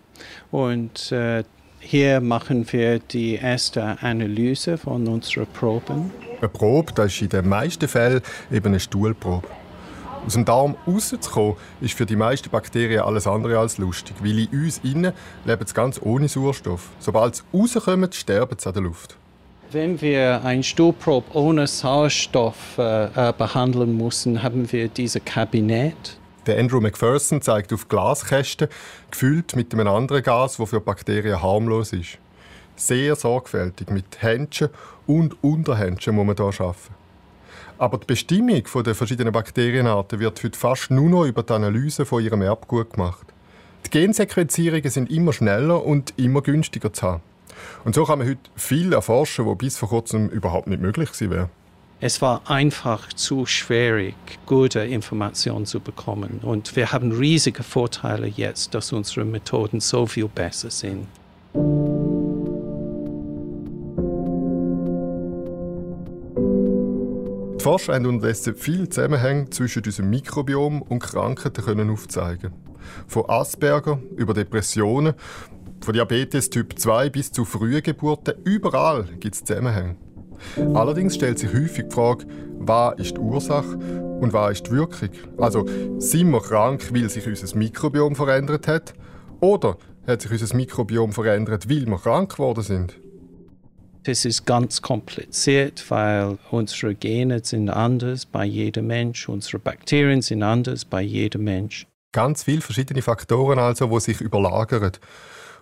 und 0.50 1.12
äh, 1.12 1.44
hier 1.80 2.20
machen 2.20 2.70
wir 2.72 2.98
die 2.98 3.34
erste 3.34 3.96
Analyse 4.00 4.78
von 4.78 5.08
unseren 5.08 5.46
Proben. 5.46 6.10
Eine 6.38 6.48
Probe, 6.48 6.92
das 6.94 7.06
ist 7.12 7.22
in 7.22 7.28
den 7.30 7.48
meisten 7.48 7.88
Fällen 7.88 8.20
eben 8.50 8.66
eine 8.66 8.80
Stuhlprobe. 8.80 9.48
Aus 10.26 10.34
dem 10.34 10.44
Darm 10.44 10.76
rauszukommen, 10.86 11.56
ist 11.80 11.94
für 11.94 12.06
die 12.06 12.16
meisten 12.16 12.50
Bakterien 12.50 13.00
alles 13.00 13.26
andere 13.26 13.58
als 13.58 13.78
lustig, 13.78 14.16
weil 14.20 14.40
in 14.40 14.48
uns 14.48 14.78
innen 14.84 15.12
leben 15.46 15.66
sie 15.66 15.74
ganz 15.74 16.00
ohne 16.02 16.28
Sauerstoff. 16.28 16.90
Sobald 16.98 17.36
sie 17.36 17.42
rauskommen, 17.52 18.12
sterben 18.12 18.56
sie 18.58 18.66
an 18.66 18.74
der 18.74 18.82
Luft. 18.82 19.16
Wenn 19.72 20.00
wir 20.00 20.44
eine 20.44 20.62
Stuhlprobe 20.62 21.34
ohne 21.34 21.66
Sauerstoff 21.66 22.76
äh, 22.76 23.04
äh, 23.04 23.32
behandeln 23.36 23.96
müssen, 23.96 24.42
haben 24.42 24.70
wir 24.70 24.88
dieses 24.88 25.24
Kabinett. 25.24 26.19
Der 26.46 26.58
Andrew 26.58 26.80
McPherson 26.80 27.42
zeigt 27.42 27.72
auf 27.72 27.88
Glaskästen, 27.88 28.68
gefüllt 29.10 29.54
mit 29.56 29.74
einem 29.74 29.88
anderen 29.88 30.22
Gas, 30.22 30.56
das 30.56 30.70
für 30.70 30.80
Bakterien 30.80 31.42
harmlos 31.42 31.92
ist. 31.92 32.18
Sehr 32.76 33.14
sorgfältig 33.14 33.90
mit 33.90 34.22
Händchen 34.22 34.70
und 35.06 35.42
Unterhändchen 35.44 36.14
muss 36.14 36.26
man 36.26 36.36
hier 36.36 36.46
arbeiten. 36.46 36.94
Aber 37.76 37.98
die 37.98 38.06
Bestimmung 38.06 38.62
der 38.84 38.94
verschiedenen 38.94 39.32
Bakterienarten 39.32 40.18
wird 40.18 40.42
heute 40.42 40.58
fast 40.58 40.90
nur 40.90 41.10
noch 41.10 41.24
über 41.24 41.42
die 41.42 41.52
Analyse 41.52 42.06
von 42.06 42.22
ihrem 42.22 42.42
Erbgut 42.42 42.94
gemacht. 42.94 43.26
Die 43.84 43.90
Gensequenzierungen 43.90 44.90
sind 44.90 45.10
immer 45.10 45.32
schneller 45.32 45.84
und 45.84 46.14
immer 46.16 46.40
günstiger 46.42 46.92
zu 46.92 47.02
haben. 47.02 47.22
Und 47.84 47.94
so 47.94 48.04
kann 48.04 48.18
man 48.18 48.28
heute 48.28 48.40
viel 48.56 48.92
erforschen, 48.92 49.46
was 49.46 49.58
bis 49.58 49.76
vor 49.76 49.90
kurzem 49.90 50.28
überhaupt 50.28 50.68
nicht 50.68 50.80
möglich 50.80 51.12
gewesen 51.12 51.30
wäre. 51.30 51.50
Es 52.02 52.22
war 52.22 52.50
einfach 52.50 53.12
zu 53.12 53.44
schwierig, 53.44 54.14
gute 54.46 54.80
Informationen 54.80 55.66
zu 55.66 55.80
bekommen. 55.80 56.40
Und 56.42 56.74
wir 56.74 56.92
haben 56.92 57.12
riesige 57.12 57.62
Vorteile 57.62 58.26
jetzt, 58.26 58.74
dass 58.74 58.94
unsere 58.94 59.26
Methoden 59.26 59.80
so 59.80 60.06
viel 60.06 60.26
besser 60.26 60.70
sind. 60.70 61.06
Die 67.58 67.62
Forscher 67.62 67.92
haben 67.92 68.06
unterdessen 68.06 68.54
viele 68.56 68.88
Zusammenhänge 68.88 69.50
zwischen 69.50 69.84
unserem 69.84 70.08
Mikrobiom 70.08 70.80
und 70.80 71.00
Krankheiten 71.00 71.62
können 71.62 71.90
aufzeigen. 71.90 72.52
Von 73.08 73.28
Asperger 73.28 74.00
über 74.16 74.32
Depressionen, 74.32 75.12
von 75.82 75.92
Diabetes 75.92 76.48
Typ 76.48 76.78
2 76.78 77.10
bis 77.10 77.30
zu 77.30 77.44
frühen 77.44 77.82
Geburten, 77.82 78.42
überall 78.44 79.04
gibt 79.20 79.34
es 79.34 79.44
Zusammenhänge. 79.44 79.96
Allerdings 80.74 81.14
stellt 81.14 81.38
sich 81.38 81.52
häufig 81.52 81.86
die 81.88 81.94
Frage, 81.94 82.26
was 82.58 82.98
ist 82.98 83.16
die 83.16 83.20
Ursache 83.20 83.76
und 84.20 84.32
was 84.32 84.52
ist 84.52 84.66
die 84.66 84.72
Wirkung? 84.72 85.08
Also 85.38 85.66
sind 85.98 86.30
wir 86.30 86.40
krank, 86.40 86.90
weil 86.92 87.08
sich 87.08 87.26
unser 87.26 87.56
Mikrobiom 87.56 88.14
verändert 88.14 88.68
hat? 88.68 88.94
Oder 89.40 89.76
hat 90.06 90.22
sich 90.22 90.30
unser 90.30 90.54
Mikrobiom 90.54 91.12
verändert, 91.12 91.68
weil 91.68 91.86
wir 91.86 91.98
krank 91.98 92.32
geworden 92.32 92.62
sind? 92.62 92.94
Das 94.04 94.24
ist 94.24 94.46
ganz 94.46 94.80
kompliziert, 94.80 95.84
weil 95.90 96.38
unsere 96.50 96.94
Gene 96.94 97.40
sind 97.44 97.68
anders 97.68 98.24
bei 98.24 98.46
jedem 98.46 98.86
Mensch, 98.86 99.28
unsere 99.28 99.58
Bakterien 99.58 100.22
sind 100.22 100.42
anders 100.42 100.86
bei 100.86 101.02
jedem 101.02 101.44
Mensch. 101.44 101.86
Ganz 102.12 102.42
viele 102.42 102.62
verschiedene 102.62 103.02
Faktoren 103.02 103.58
also, 103.58 103.86
die 103.86 104.00
sich 104.00 104.20
überlagern. 104.20 104.92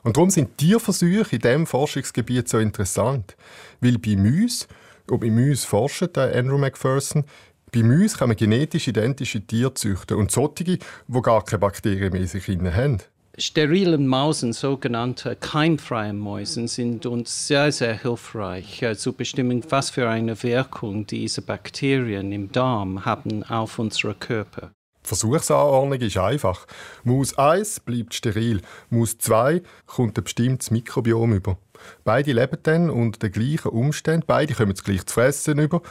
Und 0.02 0.16
darum 0.16 0.30
sind 0.30 0.56
Tierversuche 0.58 1.36
in 1.36 1.40
diesem 1.40 1.66
Forschungsgebiet 1.66 2.48
so 2.48 2.58
interessant. 2.58 3.36
Weil 3.80 3.98
bei 3.98 4.16
Mäusen, 4.16 4.68
und 5.10 5.20
bei 5.20 5.30
Mäusen 5.30 5.68
forscht 5.68 6.16
Andrew 6.16 6.58
McPherson, 6.58 7.24
bei 7.72 7.82
Mäusen 7.82 8.18
kann 8.18 8.28
man 8.28 8.36
genetisch 8.36 8.88
identische 8.88 9.40
Tiere 9.40 9.74
züchten 9.74 10.16
und 10.16 10.30
solche, 10.30 10.64
die 10.64 10.78
gar 11.22 11.44
keine 11.44 11.60
Bakterien 11.60 12.12
mehr 12.12 12.22
in 12.22 12.26
sich 12.26 12.48
haben 12.48 13.02
sterilen 13.38 14.06
Mausen, 14.06 14.52
sogenannte 14.52 15.36
keimfreie 15.36 16.12
Mäusen, 16.12 16.66
sind 16.68 17.06
uns 17.06 17.46
sehr, 17.46 17.70
sehr 17.72 18.02
hilfreich 18.02 18.82
äh, 18.82 18.96
zu 18.96 19.12
bestimmen, 19.12 19.62
was 19.68 19.90
für 19.90 20.08
eine 20.08 20.42
Wirkung 20.42 21.06
diese 21.06 21.40
Bakterien 21.42 22.32
im 22.32 22.50
Darm 22.52 23.04
haben 23.04 23.44
auf 23.44 23.78
unseren 23.78 24.18
Körper. 24.18 24.72
Versuchsanordnung 25.08 26.00
ist 26.00 26.16
einfach. 26.16 26.66
Maus 27.02 27.36
1 27.36 27.80
bleibt 27.80 28.14
steril, 28.14 28.60
Maus 28.90 29.18
2 29.18 29.62
kommt 29.86 30.18
ein 30.18 30.24
bestimmtes 30.24 30.70
Mikrobiom 30.70 31.32
über. 31.32 31.58
Beide 32.04 32.32
leben 32.32 32.58
dann 32.62 32.90
unter 32.90 33.18
den 33.18 33.32
gleichen 33.32 33.70
Umständen, 33.70 34.26
beide 34.26 34.54
kommen 34.54 34.74
das 34.74 34.84
gleiche 34.84 35.06
zu 35.06 35.14
fressen 35.14 35.58
über 35.58 35.82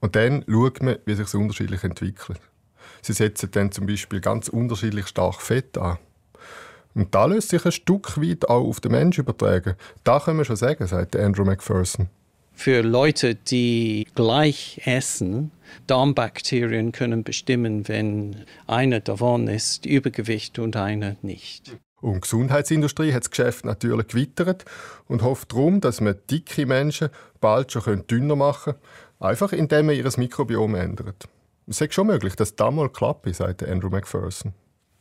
und 0.00 0.16
dann 0.16 0.44
schaut 0.48 0.82
man, 0.82 0.98
wie 1.04 1.14
sich 1.14 1.26
es 1.26 1.34
unterschiedlich 1.34 1.84
entwickelt. 1.84 2.40
Sie 3.02 3.12
setzen 3.12 3.50
dann 3.52 3.72
zum 3.72 3.86
Beispiel 3.86 4.20
ganz 4.20 4.48
unterschiedlich 4.48 5.06
stark 5.06 5.40
Fett 5.40 5.76
an. 5.78 5.98
Und 6.94 7.14
da 7.14 7.26
lässt 7.26 7.48
sich 7.50 7.64
ein 7.64 7.72
Stück 7.72 8.20
weit 8.20 8.48
auch 8.48 8.66
auf 8.68 8.80
den 8.80 8.92
Menschen 8.92 9.22
übertragen. 9.22 9.76
Da 10.04 10.20
können 10.20 10.38
wir 10.38 10.44
schon 10.44 10.56
sagen, 10.56 10.86
sagt 10.86 11.16
Andrew 11.16 11.44
McPherson. 11.44 12.08
Für 12.54 12.82
Leute, 12.82 13.34
die 13.34 14.06
gleich 14.14 14.80
essen, 14.84 15.50
Darmbakterien 15.86 16.92
können 16.92 17.24
bestimmen, 17.24 17.88
wenn 17.88 18.44
einer 18.66 19.00
davon 19.00 19.48
ist 19.48 19.86
Übergewicht 19.86 20.58
und 20.58 20.76
einer 20.76 21.16
nicht. 21.22 21.76
Und 22.00 22.14
die 22.14 22.20
Gesundheitsindustrie 22.20 23.12
hat 23.12 23.22
das 23.22 23.30
Geschäft 23.30 23.64
natürlich 23.64 24.08
gewittert 24.08 24.64
und 25.06 25.22
hofft 25.22 25.52
darum, 25.52 25.80
dass 25.80 26.00
man 26.00 26.16
dicke 26.30 26.66
Menschen 26.66 27.08
bald 27.40 27.72
schon 27.72 28.06
dünner 28.06 28.36
machen 28.36 28.74
können, 28.74 29.30
einfach 29.30 29.52
indem 29.52 29.86
man 29.86 29.94
ihr 29.94 30.10
Mikrobiom 30.16 30.74
ändert. 30.74 31.28
Es 31.68 31.80
ist 31.80 31.94
schon 31.94 32.08
möglich, 32.08 32.34
dass 32.34 32.56
das 32.56 32.74
mal 32.74 32.90
klappt, 32.90 33.32
sagt 33.34 33.62
Andrew 33.62 33.88
McPherson. 33.88 34.52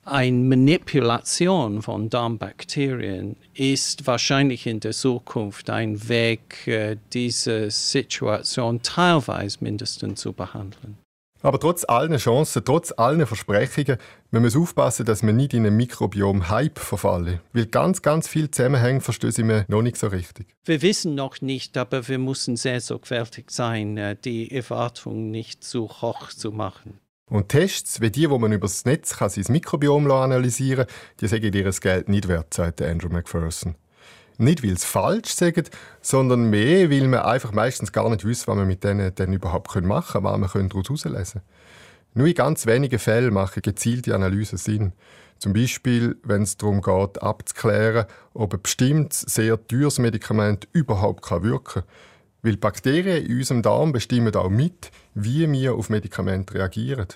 Eine 0.04 0.38
Manipulation 0.38 1.84
von 1.84 2.10
Darmbakterien 2.10 3.36
ist 3.54 4.08
wahrscheinlich 4.08 4.66
in 4.66 4.80
der 4.80 4.94
Zukunft 4.94 5.70
ein 5.70 6.10
Weg, 6.10 6.68
äh, 6.68 6.98
diese 7.14 7.70
Situation 7.70 8.82
teilweise 8.82 9.60
mindestens 9.62 10.20
zu 10.20 10.34
behandeln. 10.34 10.98
Aber 11.44 11.60
trotz 11.60 11.84
allen 11.88 12.18
Chancen, 12.18 12.64
trotz 12.66 12.94
allen 12.98 13.26
Versprechungen, 13.26 13.98
wir 14.30 14.40
müssen 14.40 14.62
aufpassen, 14.62 15.06
dass 15.06 15.24
wir 15.24 15.34
nicht 15.34 15.54
in 15.54 15.66
einen 15.66 15.78
Mikrobiom-Hype 15.78 16.80
verfallen. 16.80 17.40
Weil 17.54 17.66
ganz, 17.66 18.02
ganz 18.02 18.28
viele 18.28 18.50
Zusammenhänge 18.50 19.02
verstehen 19.02 19.48
wir 19.48 19.66
noch 19.68 19.82
nicht 19.82 19.98
so 19.98 20.08
richtig. 20.08 20.48
Wir 20.66 20.82
wissen 20.82 21.16
noch 21.16 21.42
nicht, 21.42 21.78
aber 21.78 22.08
wir 22.08 22.20
müssen 22.20 22.58
sehr 22.58 22.82
sorgfältig 22.82 23.52
sein, 23.52 23.98
äh, 23.98 24.16
die 24.16 24.52
Erwartungen 24.52 25.30
nicht 25.30 25.64
zu 25.64 25.88
hoch 25.90 26.30
zu 26.30 26.52
machen. 26.52 27.00
Und 27.32 27.48
Tests 27.48 28.02
wie 28.02 28.12
die, 28.12 28.30
wo 28.30 28.38
man 28.40 28.52
über 28.52 28.68
das 28.68 28.84
Netz 28.84 29.16
kann 29.16 29.30
sein 29.30 29.46
Mikrobiom 29.48 30.12
analysieren 30.12 30.86
kann, 30.86 30.96
die 31.22 31.30
sagen 31.30 31.54
ihr 31.54 31.72
Geld 31.72 32.10
nicht 32.10 32.28
wert, 32.28 32.54
sagt 32.54 32.82
Andrew 32.82 33.08
McPherson. 33.08 33.76
Nicht, 34.38 34.62
weil 34.64 34.78
sie 34.78 34.86
falsch 34.86 35.34
sagen, 35.34 35.64
sondern 36.02 36.50
mehr, 36.50 36.92
weil 36.92 37.08
man 37.08 37.22
einfach 37.22 37.54
meistens 37.54 37.94
gar 37.94 38.10
nicht 38.10 38.28
weiß, 38.28 38.50
was 38.50 38.56
man 38.58 38.68
mit 38.68 38.84
denen 38.84 39.16
dann 39.16 39.32
überhaupt 39.32 39.74
machen 39.82 40.24
können, 40.24 40.42
was 40.42 40.54
man 40.56 40.68
daraus 40.68 40.88
herauslesen 40.88 41.40
kann. 41.40 42.16
Nur 42.16 42.28
in 42.28 42.34
ganz 42.34 42.66
wenigen 42.66 43.00
Fällen 43.00 43.34
machen 43.34 43.62
gezielte 43.62 44.14
Analysen 44.14 44.58
Sinn. 44.58 44.92
Zum 45.40 45.54
Beispiel, 45.54 46.18
wenn 46.24 46.42
es 46.42 46.58
darum 46.58 46.82
geht, 46.82 47.24
abzuklären, 47.24 48.08
ob 48.34 48.56
ein 48.56 48.62
bestimmtes, 48.62 49.22
sehr 49.22 49.58
teures 49.68 50.00
Medikament 50.00 50.68
überhaupt 50.74 51.32
wirken 51.32 51.64
kann. 51.64 51.84
Weil 52.44 52.58
Bakterien 52.58 53.26
in 53.26 53.38
unserem 53.38 53.62
Darm 53.62 53.92
bestimmen 53.92 54.36
auch 54.36 54.50
mit, 54.50 54.92
wie 55.14 55.52
wir 55.52 55.76
auf 55.76 55.90
Medikamente 55.90 56.56
reagieren. 56.56 57.08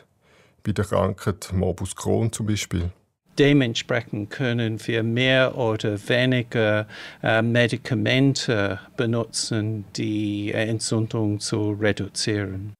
Bei 0.63 0.71
der 0.71 0.85
Krankheit 0.85 1.51
Morbus 1.53 1.95
Crohn 1.95 2.31
zum 2.31 2.45
Beispiel. 2.45 2.91
Dementsprechend 3.37 4.29
können 4.29 4.79
wir 4.87 5.03
mehr 5.03 5.57
oder 5.57 5.97
weniger 6.07 6.87
äh, 7.21 7.41
Medikamente 7.41 8.79
benutzen, 8.95 9.83
die 9.97 10.53
Entzündung 10.53 11.39
zu 11.39 11.71
reduzieren. 11.71 12.73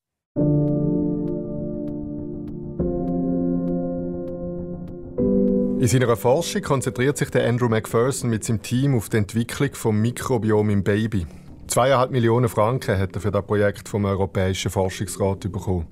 In 5.78 5.88
seiner 5.90 6.16
Forschung 6.16 6.62
konzentriert 6.62 7.18
sich 7.18 7.30
der 7.32 7.48
Andrew 7.48 7.68
McPherson 7.68 8.30
mit 8.30 8.46
seinem 8.46 8.62
Team 8.62 8.96
auf 8.96 9.10
die 9.10 9.18
Entwicklung 9.18 9.70
des 9.72 9.84
Mikrobiom 9.84 10.70
im 10.70 10.84
Baby. 10.84 11.28
Zweieinhalb 11.68 12.12
Millionen 12.12 12.48
Franken 12.48 12.98
hat 12.98 13.16
er 13.16 13.22
für 13.22 13.32
das 13.32 13.46
Projekt 13.46 13.90
vom 13.90 14.06
Europäischen 14.06 14.72
Forschungsrat 14.72 15.40
bekommen. 15.52 15.88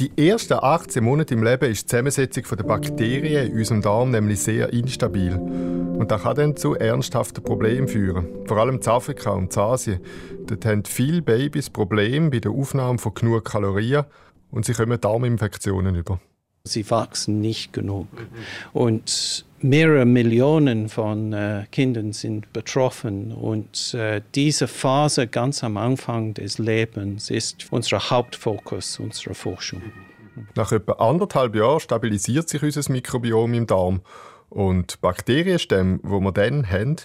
Die 0.00 0.28
ersten 0.28 0.58
18 0.60 1.02
Monate 1.02 1.34
im 1.34 1.42
Leben 1.42 1.70
ist 1.70 1.82
die 1.82 1.86
Zusammensetzung 1.86 2.44
der 2.56 2.64
Bakterien 2.64 3.50
in 3.50 3.58
unserem 3.58 3.82
Darm 3.82 4.10
nämlich 4.12 4.40
sehr 4.40 4.72
instabil. 4.72 5.34
Und 5.34 6.12
das 6.12 6.22
kann 6.22 6.36
dann 6.36 6.56
zu 6.56 6.76
ernsthaften 6.76 7.42
Problemen 7.42 7.88
führen. 7.88 8.28
Vor 8.46 8.58
allem 8.58 8.76
in 8.76 8.86
Afrika 8.86 9.30
und 9.30 9.54
in 9.54 9.60
Asien. 9.60 10.00
Dort 10.46 10.64
haben 10.64 10.84
viele 10.84 11.20
Babys 11.20 11.68
Probleme 11.68 12.30
bei 12.30 12.38
der 12.38 12.52
Aufnahme 12.52 12.98
von 12.98 13.12
genug 13.12 13.44
Kalorien 13.44 14.04
und 14.52 14.64
sie 14.64 14.72
kommen 14.72 15.00
Darminfektionen 15.00 15.96
über. 15.96 16.20
Sie 16.62 16.88
wachsen 16.90 17.40
nicht 17.40 17.72
genug. 17.72 18.06
Und 18.72 19.44
mehrere 19.60 20.04
Millionen 20.04 20.88
von 20.88 21.32
äh, 21.32 21.64
Kindern 21.70 22.12
sind 22.12 22.52
betroffen. 22.52 23.32
Und 23.32 23.94
äh, 23.94 24.20
diese 24.34 24.68
Phase 24.68 25.26
ganz 25.26 25.64
am 25.64 25.76
Anfang 25.76 26.34
des 26.34 26.58
Lebens 26.58 27.30
ist 27.30 27.66
unser 27.70 28.10
Hauptfokus 28.10 28.98
unserer 28.98 29.34
Forschung. 29.34 29.82
Nach 30.54 30.72
etwa 30.72 30.92
anderthalb 30.92 31.54
Jahren 31.54 31.80
stabilisiert 31.80 32.48
sich 32.48 32.62
unser 32.62 32.90
Mikrobiom 32.92 33.54
im 33.54 33.66
Darm. 33.66 34.00
Und 34.50 35.00
Bakterienstämme, 35.00 36.00
die 36.02 36.08
wir 36.08 36.32
dann 36.32 36.70
haben, 36.70 36.96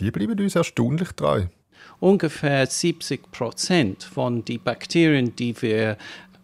die 0.00 0.10
bleiben 0.10 0.38
uns 0.38 0.56
erstaunlich 0.56 1.12
treu. 1.12 1.46
Ungefähr 2.00 2.66
70 2.66 3.32
Prozent 3.32 4.04
von 4.04 4.44
den 4.44 4.62
Bakterien, 4.62 5.34
die 5.34 5.60
wir 5.60 5.96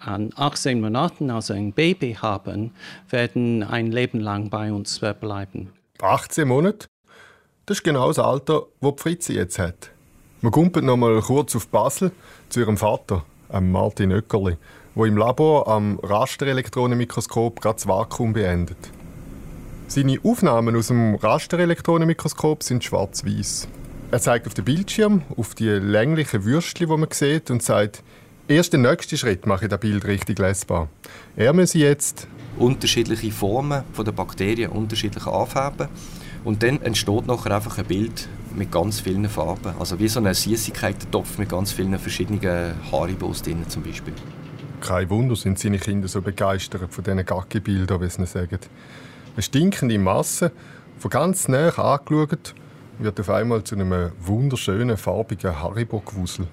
an 0.07 0.31
18 0.37 0.81
Monaten, 0.81 1.31
also 1.31 1.55
ein 1.55 1.73
Baby 1.73 2.15
haben, 2.21 2.73
werden 3.11 3.63
ein 3.63 3.91
Leben 3.91 4.21
lang 4.21 4.51
bei 4.51 4.73
uns 4.73 5.01
bleiben. 5.21 5.73
18 6.01 6.47
Monate? 6.47 6.87
Das 7.67 7.79
ist 7.79 7.85
genau 7.85 8.09
das 8.09 8.19
Alter, 8.19 8.67
das 8.81 8.93
Fritzi 8.99 9.35
jetzt 9.35 9.59
hat. 9.59 9.91
Wir 10.43 10.51
kumpeln 10.51 10.87
noch 10.87 10.99
mal 10.99 11.21
kurz 11.23 11.57
auf 11.57 11.69
Basel 11.69 12.13
zu 12.51 12.61
ihrem 12.61 12.77
Vater, 12.77 13.25
Martin 13.61 14.13
Öckerli, 14.13 14.59
der 14.95 15.05
im 15.07 15.17
Labor 15.17 15.69
am 15.69 15.99
Rasterelektronenmikroskop 16.03 17.61
gerade 17.61 17.77
das 17.77 17.89
Vakuum 17.89 18.35
beendet. 18.35 18.77
Seine 19.87 20.19
Aufnahmen 20.23 20.77
aus 20.77 20.89
dem 20.89 21.15
Rasterelektronenmikroskop 21.15 22.63
sind 22.63 22.85
schwarz-weiß. 22.85 23.69
Er 24.11 24.21
zeigt 24.21 24.47
auf 24.47 24.55
den 24.55 24.65
Bildschirm 24.65 25.23
auf 25.37 25.55
die 25.55 25.69
länglichen 25.69 26.45
Würstchen, 26.45 26.89
die 26.89 26.97
man 26.97 27.11
sieht, 27.11 27.51
und 27.51 27.63
sagt, 27.63 28.03
Erst 28.47 28.75
der 28.75 28.81
nächste 28.81 29.17
Schritt 29.17 29.47
mache 29.47 29.65
ich 29.65 29.71
das 29.71 29.81
Bild 29.81 30.05
richtig 30.05 30.39
lesbar. 30.39 30.91
Er 31.35 31.55
muss 31.55 31.73
jetzt 31.73 32.29
unterschiedliche 32.59 33.33
Formen 33.33 33.85
von 33.95 34.05
der 34.05 34.13
Bakterien 34.13 34.71
unterschiedlich 34.71 35.27
anfärben 35.27 35.89
und 36.45 36.63
dann 36.63 36.83
entsteht 36.83 37.27
nachher 37.27 37.57
einfach 37.57 37.79
ein 37.79 37.87
Bild 37.87 38.29
mit 38.55 38.71
ganz 38.71 39.01
vielen 39.01 39.31
Farben. 39.31 39.73
Also 39.79 39.99
wie 39.99 40.09
so 40.09 40.21
ein 40.21 40.35
Süßigkeiten-Topf 40.35 41.39
mit 41.39 41.49
ganz 41.49 41.73
vielen 41.73 41.99
verschiedenen 41.99 42.75
Haribos 42.93 43.41
drin 43.41 43.67
zum 43.67 43.83
Beispiel. 43.83 44.13
Kein 44.83 45.09
Wunder 45.09 45.37
sind 45.37 45.59
seine 45.59 45.79
Kinder 45.79 46.07
so 46.07 46.21
begeistert 46.21 46.93
von 46.93 47.03
diesen 47.03 47.25
Gacki-Bildern, 47.25 48.03
wie 48.03 48.11
sie 48.11 48.27
sagen. 48.27 48.59
Eine 49.33 49.43
stinkende 49.43 49.99
Masse, 49.99 50.53
von 50.99 51.11
ganz 51.11 51.49
nah 51.49 51.71
angeschaut, 51.71 52.55
wird 52.99 53.21
auf 53.21 53.31
einmal 53.31 53.65
zu 53.65 53.75
einem 53.75 54.13
wunderschönen, 54.21 54.99
farbigen 54.99 55.63
Haribo-Gewusel. 55.63 56.47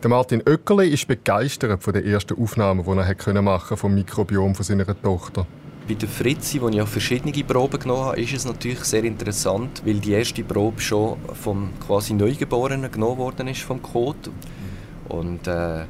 Der 0.00 0.10
Martin 0.10 0.44
Oeckerli 0.46 0.90
ist 0.90 1.08
begeistert 1.08 1.82
von 1.82 1.92
den 1.92 2.04
ersten 2.04 2.40
Aufnahmen, 2.40 2.84
die 2.84 3.30
er 3.30 3.42
machen 3.42 3.76
vom 3.76 3.96
Mikrobiom 3.96 4.54
von 4.54 4.64
seiner 4.64 4.86
Tochter. 4.86 5.44
Bei 5.88 5.94
der 5.94 6.08
Fritzi, 6.08 6.62
wo 6.62 6.68
ich 6.68 6.80
auch 6.80 6.86
verschiedene 6.86 7.32
Proben 7.42 7.80
genommen 7.80 8.04
habe, 8.04 8.20
ist 8.20 8.32
es 8.32 8.44
natürlich 8.44 8.84
sehr 8.84 9.02
interessant, 9.02 9.82
weil 9.84 9.98
die 9.98 10.12
erste 10.12 10.44
Probe 10.44 10.80
schon 10.80 11.16
vom 11.34 11.70
quasi 11.84 12.14
Neugeborenen 12.14 12.92
genommen 12.92 13.18
worden 13.18 13.48
ist 13.48 13.62
vom 13.62 13.82
Kot. 13.82 14.30
Und 15.08 15.48
äh, 15.48 15.84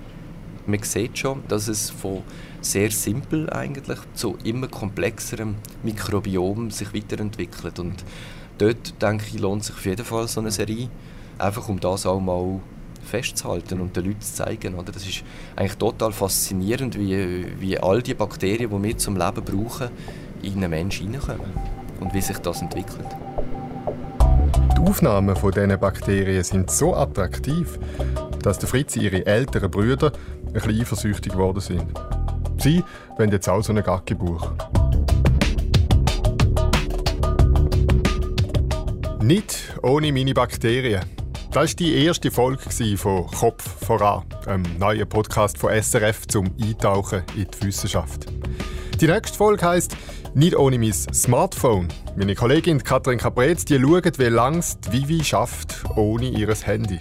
man 0.65 0.83
sieht 0.85 1.19
schon, 1.19 1.43
dass 1.47 1.69
es 1.69 1.91
von 1.91 2.23
sehr 2.63 2.91
simpel 2.91 3.51
eigentlich 3.51 3.99
zu 4.15 4.39
immer 4.43 4.69
komplexerem 4.69 5.57
Mikrobiom 5.83 6.71
sich 6.71 6.95
weiterentwickelt. 6.95 7.79
Und 7.79 8.05
dort 8.57 9.03
denke 9.03 9.27
ich, 9.27 9.39
lohnt 9.39 9.65
sich 9.65 9.77
auf 9.77 9.85
jeden 9.85 10.07
Fall 10.07 10.29
so 10.29 10.41
eine 10.41 10.51
Serie, 10.51 10.89
einfach 11.37 11.69
um 11.69 11.79
das 11.79 12.07
auch 12.07 12.21
mal 12.21 12.61
festzuhalten 13.09 13.81
und 13.81 13.97
den 13.97 14.05
Leuten 14.05 14.21
zu 14.21 14.35
zeigen. 14.35 14.75
Oder? 14.75 14.93
Das 14.93 15.07
ist 15.07 15.25
eigentlich 15.57 15.77
total 15.77 16.13
faszinierend, 16.13 16.99
wie, 16.99 17.47
wie 17.59 17.79
all 17.79 18.03
die 18.03 18.15
Bakterien, 18.15 18.71
die 18.71 18.83
wir 18.83 18.99
zum 18.99 19.17
Leben 19.17 19.45
brauchen, 19.45 19.89
in 20.43 20.55
einen 20.55 20.71
Menschen 20.71 21.07
hineinkommen 21.07 21.53
und 22.01 22.15
wie 22.15 22.21
sich 22.21 22.39
das 22.39 22.63
entwickelt. 22.63 23.07
Die 24.77 24.81
Aufnahmen 24.81 25.35
von 25.35 25.51
diesen 25.51 25.79
Bakterien 25.79 26.45
sind 26.45 26.71
so 26.71 26.95
attraktiv, 26.95 27.79
dass 28.43 28.59
der 28.59 28.69
Fritz 28.69 28.95
ihre 28.97 29.27
älteren 29.27 29.71
Brüder 29.71 30.13
ein 30.47 30.53
bisschen 30.53 30.81
eifersüchtig 30.81 31.33
geworden 31.33 31.61
sind. 31.61 31.87
Sie 32.59 32.85
wollen 33.17 33.31
jetzt 33.31 33.49
auch 33.49 33.63
so 33.63 33.73
ein 33.73 33.83
Gackibuch. 33.83 34.53
Nicht 39.23 39.75
ohne 39.83 40.13
meine 40.13 40.33
Bakterien. 40.33 41.03
Das 41.51 41.71
war 41.71 41.77
die 41.77 42.05
erste 42.05 42.31
Folge 42.31 42.63
von 42.99 43.27
Kopf 43.27 43.87
voran, 43.87 44.23
einem 44.47 44.65
neuen 44.79 45.09
Podcast 45.09 45.57
von 45.57 45.71
SRF 45.71 46.27
zum 46.27 46.51
Eintauchen 46.61 47.23
in 47.37 47.47
die 47.51 47.67
Wissenschaft. 47.67 48.27
Die 49.01 49.07
nächste 49.07 49.39
Folge 49.39 49.67
heisst 49.67 49.97
«Nicht 50.35 50.55
ohne 50.57 50.79
mein 50.79 50.93
Smartphone». 50.93 51.89
Meine 52.17 52.35
Kollegin 52.35 52.85
Katrin 52.85 53.17
Caprez 53.17 53.65
schaut, 53.67 54.19
wie 54.19 54.25
lange 54.25 54.59
es 54.59 54.79
die 54.79 55.09
Vivi 55.09 55.25
schafft 55.25 55.85
ohne 55.97 56.27
ihr 56.27 56.55
Handy. 56.55 56.99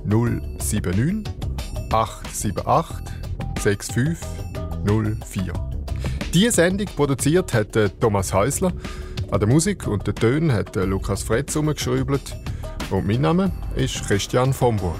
079 0.08 1.24
878 1.91 3.13
6504. 3.60 5.54
Diese 6.34 6.52
Sendung 6.52 6.88
produziert 6.96 7.54
hat 7.54 7.78
Thomas 8.00 8.34
Häusler. 8.34 8.72
An 9.32 9.39
der 9.39 9.50
Musik 9.50 9.88
und 9.88 10.08
den 10.08 10.15
Tönen 10.15 10.54
hat 10.54 10.76
Lukas 10.76 11.24
Fretz 11.24 11.56
umgeschrieben. 11.56 12.20
Und 12.89 13.08
mein 13.08 13.22
Name 13.22 13.52
ist 13.76 14.08
Christian 14.08 14.54
Vomburg. 14.54 14.96